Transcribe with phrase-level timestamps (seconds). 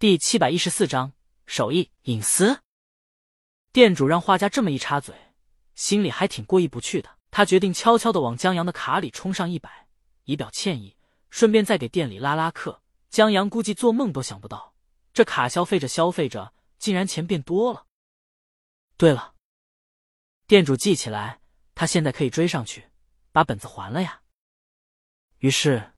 [0.00, 1.12] 第七百一十四章
[1.44, 2.62] 手艺隐私。
[3.70, 5.14] 店主让画家这么一插嘴，
[5.74, 7.18] 心里还挺过意不去的。
[7.30, 9.88] 他决定悄悄的往江阳的卡里充上一百，
[10.24, 10.96] 以表歉意，
[11.28, 12.80] 顺便再给店里拉拉客。
[13.10, 14.74] 江阳估计做梦都想不到，
[15.12, 17.84] 这卡消费着消费着，竟然钱变多了。
[18.96, 19.34] 对了，
[20.46, 21.42] 店主记起来，
[21.74, 22.88] 他现在可以追上去，
[23.32, 24.22] 把本子还了呀。
[25.40, 25.92] 于是，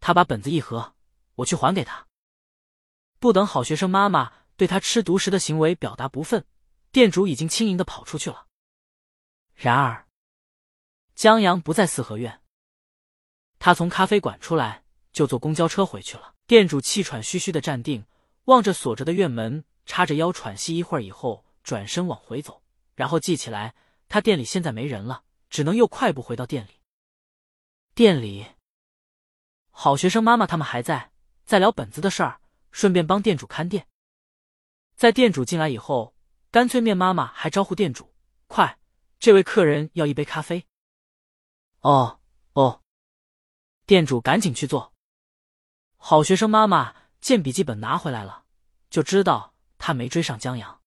[0.00, 0.96] 他把本子一合，
[1.36, 2.07] 我去还给他。
[3.18, 6.44] 不等好学生妈妈对他吃独食的行为表达不忿，
[6.92, 8.46] 店主已经轻盈的跑出去了。
[9.54, 10.06] 然而，
[11.14, 12.40] 江阳不在四合院，
[13.58, 16.34] 他从咖啡馆出来就坐公交车回去了。
[16.46, 18.06] 店主气喘吁吁的站定，
[18.44, 22.62] 望着锁着的院门，叉着腰喘息一会儿以后，转身往回走，
[22.94, 23.74] 然后记起来
[24.08, 26.80] 他店里现在没人了，只能又快步回到店里。
[27.94, 28.46] 店里，
[29.70, 31.10] 好学生妈妈他们还在，
[31.44, 32.40] 在聊本子的事儿，
[32.70, 33.86] 顺便帮店主看店。
[34.94, 36.14] 在店主进来以后，
[36.50, 38.14] 干脆面妈妈还招呼店主
[38.48, 38.78] ：“快，
[39.18, 40.66] 这位客人要一杯咖啡。”
[41.80, 42.20] 哦
[42.52, 42.82] 哦，
[43.86, 44.92] 店主赶紧去做。
[45.96, 48.44] 好学生妈妈见笔记本拿回来了，
[48.90, 50.80] 就知道他没追上江阳。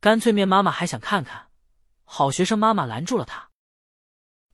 [0.00, 1.50] 干脆面妈妈还想看看，
[2.04, 3.50] 好学生妈妈拦住了他。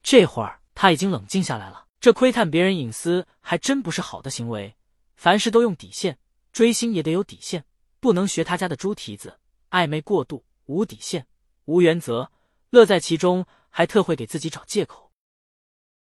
[0.02, 0.60] 这会儿。
[0.76, 4.76] 他已经冷静下来了，这窥探别人隐私还真不是好的行为。
[5.16, 6.18] 凡事都用底线，
[6.52, 7.64] 追星也得有底线，
[8.00, 9.38] 不能学他家的猪蹄子，
[9.70, 11.26] 暧昧过度，无底线，
[11.64, 12.30] 无原则，
[12.70, 15.12] 乐在其中，还特会给自己找借口。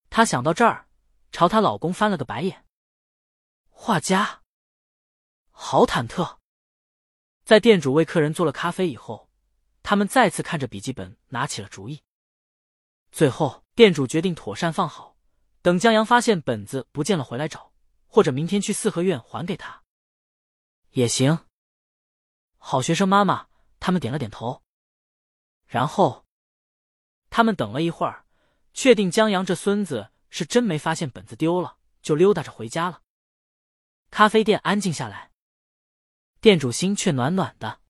[0.09, 0.87] 他想到这儿，
[1.31, 2.65] 朝她老公翻了个白眼。
[3.69, 4.41] 画家，
[5.51, 6.37] 好忐忑。
[7.43, 9.29] 在店主为客人做了咖啡以后，
[9.81, 12.01] 他们再次看着笔记本，拿起了主意。
[13.11, 13.63] 最后。
[13.75, 15.17] 店主决定妥善放好，
[15.63, 17.72] 等江阳发现本子不见了回来找，
[18.14, 19.81] 或者明天去四合院还给他
[20.92, 21.47] 也行。
[22.59, 23.47] 好学生妈妈
[23.80, 24.61] 他们点了点头，
[25.66, 26.23] 然后
[27.31, 28.28] 他们等了一会儿，
[28.71, 33.02] 确定江阳这孙子是真没发现本子丢了，就溜达着回家了。
[34.11, 35.32] 咖啡店安静下来，
[36.39, 37.82] 店主心却暖暖的。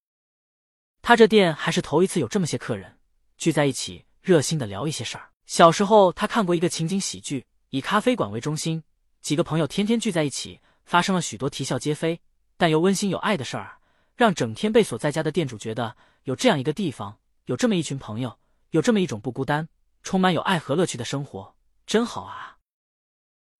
[1.01, 2.97] 他这店还是头一次有这么些客人
[3.35, 5.33] 聚在一起，热心的聊一些事儿。
[5.45, 8.85] 小时候，他看过一个情景喜剧，以咖啡馆为中心，
[9.23, 12.19] 几个朋友天天聚在一起，发生了许多啼笑皆非
[12.57, 13.77] 但又温馨有爱的事儿，
[14.17, 18.37] 让整天被锁在家的店主觉得有这样一个地方，有这么一群朋友，
[18.71, 19.69] 有这么一种不孤单、
[20.03, 21.55] 充满有爱和乐趣的生活，
[21.87, 22.57] 真好啊！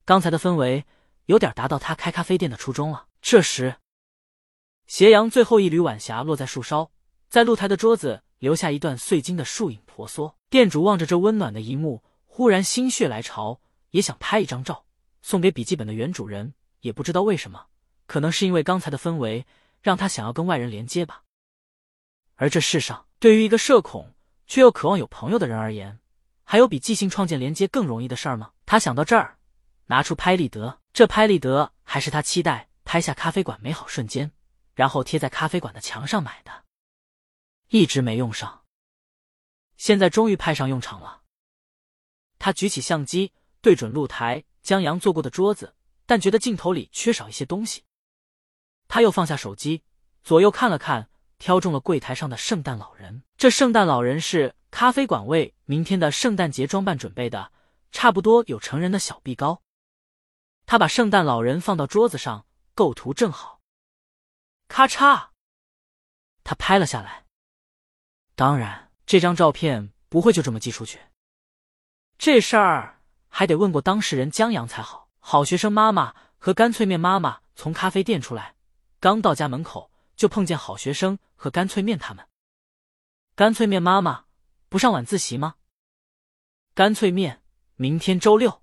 [0.03, 0.83] 刚才的氛围
[1.27, 3.07] 有点达到他开咖啡店的初衷了。
[3.21, 3.77] 这时，
[4.85, 6.91] 斜阳最后一缕晚霞落在树梢，
[7.29, 10.35] 在露台的桌子留下一段碎金的树影婆娑。
[10.49, 14.83] 店主望着这温暖的一幕，忽然心血来潮，也想拍一张照
[15.23, 16.53] 送给笔记本的原主人。
[16.81, 17.67] 也不知道为什么，
[18.07, 19.47] 可能是因为刚才的氛围
[19.81, 21.23] 让他想要跟外人连接吧。
[22.35, 24.13] 而这世上，对于一个社恐
[24.47, 25.99] 却又渴望有朋友的人而言，
[26.43, 28.51] 还有比即兴创建连接更容易的事儿吗？
[28.65, 29.37] 他想到这儿，
[29.85, 30.81] 拿出拍立得。
[30.91, 34.29] 这拍立得还是他期待拍下咖啡馆美好瞬间，
[34.75, 36.65] 然后贴在咖啡馆的墙上买的，
[37.69, 38.65] 一直没用上。
[39.77, 41.21] 现在终于派上用场了。
[42.37, 43.31] 他举起相机，
[43.63, 45.73] 对准露台江阳坐过的桌子，
[46.05, 47.83] 但觉得镜头里缺少一些东西。
[48.87, 49.81] 他又放下手机，
[50.23, 51.09] 左右看了看，
[51.39, 53.23] 挑中了柜台上的圣诞老人。
[53.37, 57.51] 这圣诞老人是咖啡馆为明天的圣诞节装扮准备的，
[57.91, 59.63] 差不多有成人的小臂高。
[60.67, 62.45] 他把圣诞老人放到桌子上，
[62.75, 63.61] 构图正好。
[64.67, 65.29] 咔嚓，
[66.43, 67.25] 他拍了下来。
[68.35, 68.91] 当然。
[69.05, 70.97] 这张照片不会就这么寄出去，
[72.17, 73.01] 这事儿
[73.35, 75.09] 还得问过当事人江阳才好。
[75.19, 78.53] 好学生妈妈和干脆面妈妈从咖啡店出来，
[78.99, 82.27] 刚到家门口就碰见好学生和干脆面他们。
[83.35, 84.25] 干脆面妈妈
[84.69, 85.55] 不上晚自习吗？
[86.75, 87.41] 干脆面
[87.75, 88.61] 明天周六。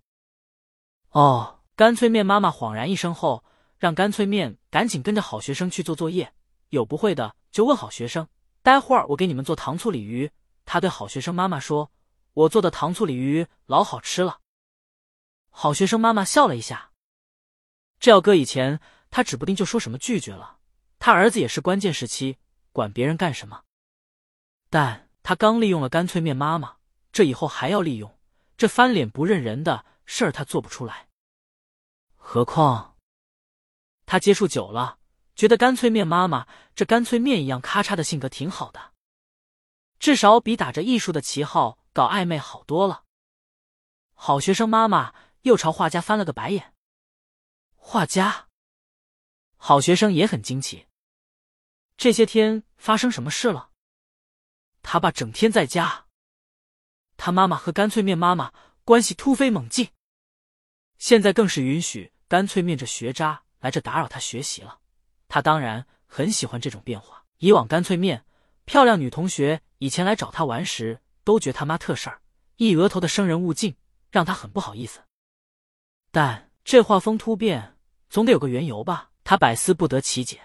[1.11, 3.43] 哦，干脆面妈妈恍然一声后，
[3.77, 6.33] 让干脆面赶紧跟着好学生去做作业，
[6.69, 8.29] 有不会的就问好学生。
[8.63, 10.31] 待会儿我给你们做糖醋鲤鱼。
[10.65, 11.91] 他对好学生妈妈说
[12.35, 14.39] ：“我做的糖醋鲤鱼老好吃了。”
[15.51, 16.93] 好学生妈妈笑了一下。
[17.99, 18.81] 这要搁以前，
[19.11, 20.59] 他指不定就说什么拒绝了。
[20.99, 22.39] 他儿子也是关键时期，
[22.73, 23.63] 管别人干什么？
[24.69, 26.77] 但他刚利用了干脆面妈妈，
[27.13, 28.19] 这以后还要利用，
[28.57, 31.09] 这翻脸不认人的事儿他做不出来。
[32.17, 32.97] 何况
[34.07, 34.99] 他接触久了。
[35.37, 38.93] 觉得干脆面妈妈这干脆面一样咔嚓的性格挺好的，
[39.99, 43.05] 至少比打着艺术的旗号搞暧昧好多了。
[44.13, 46.75] 好学生妈妈又朝画家翻了个白眼。
[47.77, 48.49] 画家，
[49.57, 50.87] 好学生也很惊奇，
[51.97, 53.71] 这些天发生什么事了？
[54.83, 56.07] 他爸整天在家，
[57.17, 58.53] 他妈妈和干脆面妈妈
[58.85, 59.91] 关系突飞猛进，
[60.99, 64.81] 现在更是允许干脆面这学渣来这打扰他学习了。
[65.29, 67.25] 他当然很喜欢这种变化。
[67.39, 68.27] 以往干脆面
[68.67, 72.21] 漂亮女同学以前来找他玩时，都觉他妈特事儿，
[72.57, 73.77] 一额头的生人勿近，
[74.11, 75.03] 让他很不好意思。
[76.11, 77.77] 但这画风突变，
[78.09, 79.11] 总得有个缘由吧？
[79.23, 80.41] 他百思不得其解。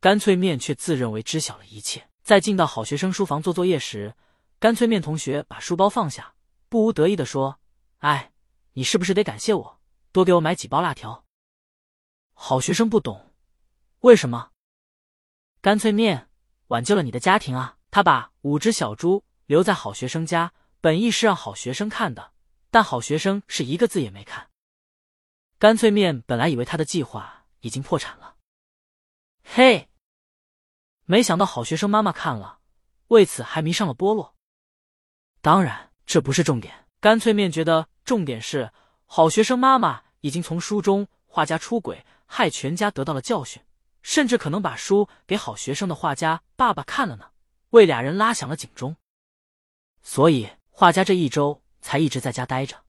[0.00, 2.08] 干脆面却自认为知晓了一切。
[2.22, 4.14] 在进到好学生书房做作业时，
[4.58, 6.34] 干脆面同学把书包放下，
[6.68, 7.58] 不无得意的说
[7.98, 8.32] ：“哎，
[8.74, 9.80] 你是不是得感谢我，
[10.12, 11.24] 多给我买几包辣条？”
[12.34, 13.32] 好学生不懂，
[14.00, 14.50] 为什么？
[15.60, 16.28] 干脆面
[16.68, 17.78] 挽救了你的家庭啊！
[17.90, 22.31] 他把五只小猪留在好学生家，本意是让好学生看的，
[22.72, 24.48] 但好学生是一个字也没看。
[25.58, 28.36] 干脆面本来以为他的计划已经破产了，
[29.44, 29.90] 嘿。
[31.04, 32.60] 没想到好学生妈妈看了，
[33.08, 34.34] 为此还迷上了菠萝。
[35.42, 36.86] 当然，这不是重点。
[36.98, 38.72] 干脆面觉得重点是，
[39.04, 43.62] 好学生妈妈已经从书中画家出轨害全家得到了教训，
[44.00, 47.30] 甚至可能把书给好学生的画家爸爸看了呢，
[47.70, 48.96] 为俩人拉响了警钟。
[50.00, 52.86] 所以画家这一周才一直在家待着。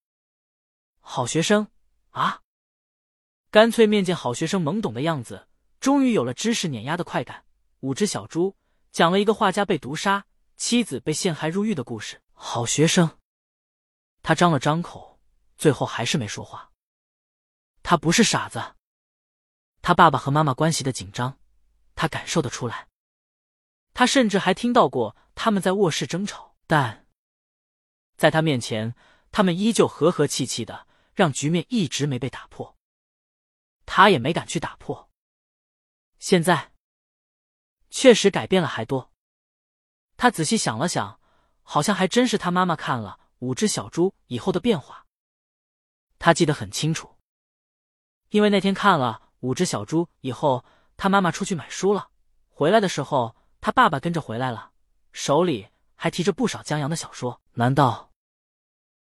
[1.02, 1.68] 好学生
[2.12, 2.40] 啊！
[3.52, 5.50] 干脆面见好学生懵懂的样子，
[5.82, 7.44] 终于有了知识碾压的快感。
[7.82, 8.56] 五只小猪
[8.92, 10.26] 讲了一个画家被毒杀、
[10.56, 12.22] 妻子被陷害入狱的故事。
[12.32, 13.20] 好学生，
[14.22, 15.20] 他张了张口，
[15.58, 16.72] 最后还是没说话。
[17.84, 18.76] 他不是傻子，
[19.82, 21.38] 他爸爸和妈妈关系的紧张，
[21.96, 22.88] 他感受得出来。
[23.94, 27.03] 他甚至还听到过他们在卧室争吵，但
[28.24, 28.96] 在他面前，
[29.34, 32.78] 他们依旧和和气气的，让局面一直没被打破。
[33.86, 35.10] 他也没敢去打破。
[36.20, 36.72] 现在。
[37.90, 39.12] 确实改变了还多。
[40.16, 41.20] 他仔细想了想，
[41.64, 45.06] 好像还真是他妈妈看了五只小猪以后的变化。
[46.18, 47.18] 他记得很清楚，
[48.30, 50.64] 因为那天看了五只小猪以后，
[50.96, 52.10] 他妈妈出去买书了，
[52.48, 54.72] 回来的时候他爸爸跟着回来了，
[55.12, 57.42] 手里还提着不少江阳的小说。
[57.56, 58.13] 难道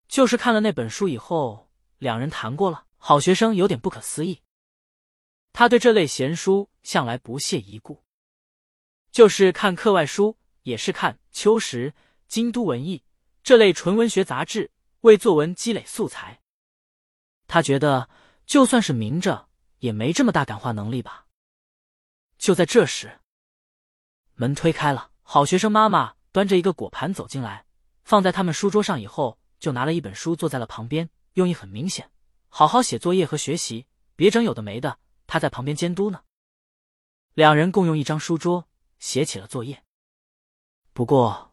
[0.08, 2.86] 就是看了那本书以后，两人谈过了？
[2.98, 4.42] 好学生有点不可思议。
[5.54, 8.04] 他对这类闲书向来不屑一顾。
[9.12, 11.92] 就是看课外书，也是看《秋实》
[12.28, 13.00] 《京都文艺》
[13.44, 14.72] 这类纯文学杂志，
[15.02, 16.42] 为作文积累素材。
[17.48, 18.10] 他觉得，
[18.46, 19.48] 就算是明着，
[19.80, 21.28] 也没这么大感化能力吧。
[22.38, 23.20] 就在这时，
[24.34, 27.66] 门推开了，好学生妈妈端着一个果盘走进来，
[28.04, 32.12] 放在他们书桌上以后，就拿了一本书坐在了旁边，用意很明显：
[32.50, 35.00] 好好写作业和学习，别整有的没的。
[35.26, 36.22] 他在旁边监督呢。
[37.34, 38.68] 两人共用一张书桌。
[39.00, 39.84] 写起了作业。
[40.94, 41.52] 不过，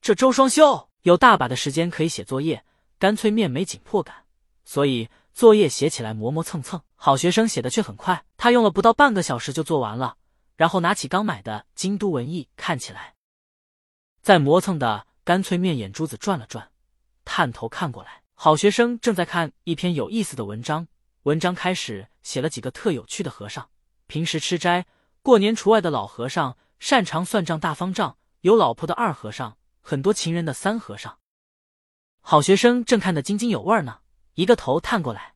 [0.00, 2.64] 这周双休有大把的时间可以写作业，
[2.98, 4.24] 干脆面没紧迫感，
[4.64, 6.80] 所以作业写起来磨磨蹭蹭。
[6.94, 10.16] 好学生写的却很快，他用了不到半个小时就做完了，
[10.56, 13.16] 然后拿起刚买的《京都文艺》看起来。
[14.22, 16.71] 在磨蹭的干脆面眼珠子转了转，
[17.34, 20.86] 探头看过来，好学生正在看一篇有意思的文章。
[21.22, 23.70] 文章开始写了几个特有趣的和尚，
[24.06, 24.84] 平时吃斋。
[25.22, 31.18] 过年除外的老和尚，擅长算账大方丈，有老婆的二和尚，很多情人的三和尚。
[32.20, 34.00] 好学生正看得津津有味呢，
[34.34, 35.34] 一个头探过来，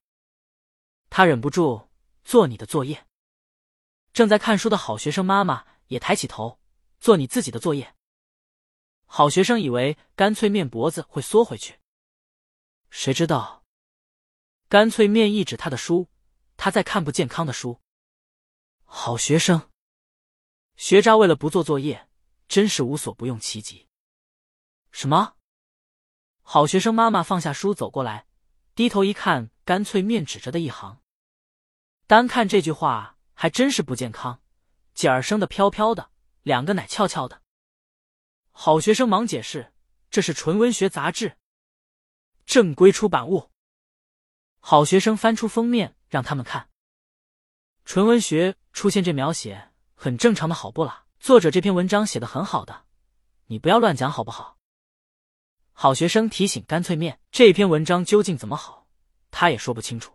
[1.09, 1.88] 他忍不住
[2.23, 3.06] 做你的作业。
[4.12, 6.61] 正在看书的好学生妈妈也抬起头，
[7.00, 7.94] 做你自己的作业。
[9.06, 11.78] 好学生以为干脆面脖子会缩回去，
[12.90, 13.64] 谁知道
[14.69, 16.09] 干脆面一指他的书，
[16.57, 17.81] 他在看不健康的书。
[18.85, 19.71] 好学生。
[20.76, 22.09] 学渣为了不做作业，
[22.49, 23.88] 真是无所不用其极。
[24.90, 25.37] 什么？
[26.43, 28.26] 好学生妈妈放下书走过来，
[28.75, 31.02] 低头一看，干脆面指着的一行。
[32.07, 34.43] 单看这句话还真是不健康，
[34.95, 36.11] 姐儿生的飘飘的，
[36.43, 37.43] 两个奶翘翘的。
[38.50, 39.73] 好学生忙解释
[40.09, 41.37] ：“这是纯文学杂志，
[42.47, 43.50] 正规出版物。”
[44.61, 46.71] 好学生翻出封面让他们看，
[47.85, 49.73] 纯文学出现这描写。
[49.99, 51.07] 很正常的好不啦？
[51.19, 52.85] 作者这篇文章写的很好的，
[53.47, 54.59] 你不要乱讲好不好？
[55.73, 58.87] 好学生提醒干脆面，这篇文章究竟怎么好，
[59.31, 60.12] 他也说不清楚，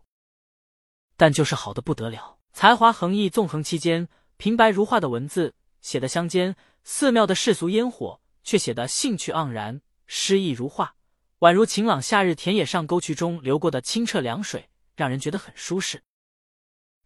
[1.17, 4.07] 但就是好的不得了，才华横溢，纵横期间，
[4.37, 10.95] 平白如画的文字写的乡间寺庙的世俗烟火，却写得兴趣盎然，诗意如画，
[11.41, 16.03] 宛如晴朗夏日田野上沟渠中流过的清澈凉水，让人觉得很舒适。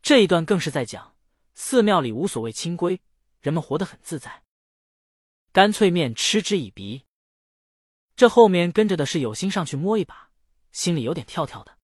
[0.01, 1.15] 这一段更是在讲
[1.53, 2.99] 寺庙里无所谓清规，
[3.39, 4.43] 人们活得很自在。
[5.53, 7.05] 干脆面嗤之以鼻。
[8.17, 10.31] 这后面跟着的是有心上去摸一把，
[10.73, 11.77] 心里有点跳跳的。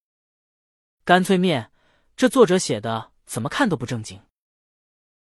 [1.05, 1.71] 干脆面，
[2.17, 4.21] 这作者写的怎么看都不正经。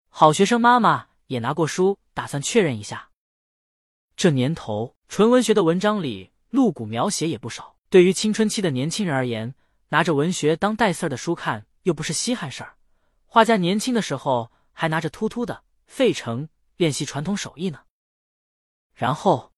[0.08, 3.10] 好学生妈妈也拿过书，打算确认一下。
[4.14, 7.76] 这年头，纯文学的文章里露骨描写也不少。
[7.88, 9.54] 对于青春期的年轻人而言，
[9.88, 12.76] 拿着文学当带刺儿的书看，又不是稀罕事儿。
[13.26, 17.84] 画家年轻的时候还拿着突突的费城练习传统手艺呢。
[18.92, 19.52] 然后，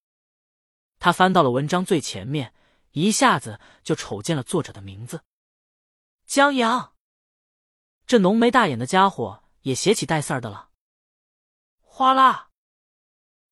[0.99, 2.53] 他翻到了文章最前面，
[2.91, 5.23] 一下子就瞅见了作者的名字——
[6.27, 6.93] 江阳。
[8.05, 10.69] 这浓眉大眼的家伙也写起带刺儿的了。
[11.79, 12.49] 哗啦！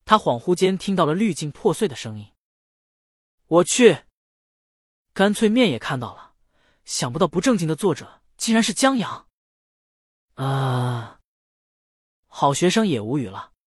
[0.04, 2.32] 他恍惚间听到了滤镜破碎的声音。
[3.48, 4.04] 我去！
[5.12, 6.34] 干脆面也看到了，
[6.84, 9.26] 想不到不正经的作者竟然是江阳。
[10.34, 11.20] 啊！
[12.26, 13.52] 好学生也无语了。